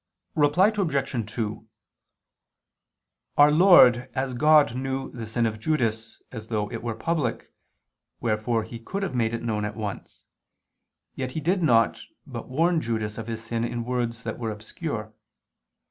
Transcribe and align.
Reply 0.33 0.69
Obj. 0.75 1.31
2: 1.35 1.67
Our 3.37 3.51
Lord 3.51 4.09
as 4.15 4.33
God 4.33 4.73
knew 4.75 5.11
the 5.11 5.27
sin 5.27 5.45
of 5.45 5.59
Judas 5.59 6.19
as 6.31 6.47
though 6.47 6.71
it 6.71 6.81
were 6.81 6.95
public, 6.95 7.53
wherefore 8.19 8.63
He 8.63 8.79
could 8.79 9.03
have 9.03 9.13
made 9.13 9.31
it 9.31 9.43
known 9.43 9.63
at 9.63 9.75
once. 9.75 10.23
Yet 11.13 11.33
He 11.33 11.39
did 11.39 11.61
not, 11.61 12.01
but 12.25 12.49
warned 12.49 12.81
Judas 12.81 13.19
of 13.19 13.27
his 13.27 13.43
sin 13.43 13.63
in 13.63 13.83
words 13.85 14.23
that 14.23 14.39
were 14.39 14.49
obscure. 14.49 15.13